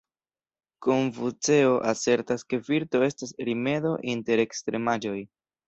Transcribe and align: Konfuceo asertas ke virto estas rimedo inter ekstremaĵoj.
Konfuceo 0.85 1.75
asertas 1.91 2.45
ke 2.49 2.61
virto 2.71 3.03
estas 3.11 3.37
rimedo 3.51 3.95
inter 4.17 4.45
ekstremaĵoj. 4.49 5.17